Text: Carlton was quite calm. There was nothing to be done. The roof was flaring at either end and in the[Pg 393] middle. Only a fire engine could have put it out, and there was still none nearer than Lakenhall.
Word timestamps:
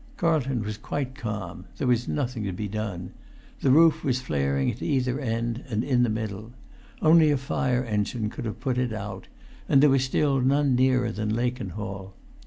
Carlton 0.17 0.63
was 0.63 0.79
quite 0.79 1.13
calm. 1.13 1.65
There 1.77 1.85
was 1.85 2.07
nothing 2.07 2.43
to 2.45 2.51
be 2.51 2.67
done. 2.67 3.11
The 3.59 3.69
roof 3.69 4.03
was 4.03 4.19
flaring 4.19 4.71
at 4.71 4.81
either 4.81 5.19
end 5.19 5.63
and 5.69 5.83
in 5.83 5.99
the[Pg 6.01 6.05
393] 6.15 6.21
middle. 6.23 6.51
Only 7.03 7.29
a 7.29 7.37
fire 7.37 7.83
engine 7.83 8.31
could 8.31 8.45
have 8.45 8.59
put 8.59 8.79
it 8.79 8.93
out, 8.93 9.27
and 9.69 9.79
there 9.83 9.91
was 9.91 10.03
still 10.03 10.41
none 10.41 10.73
nearer 10.73 11.11
than 11.11 11.29
Lakenhall. 11.35 12.15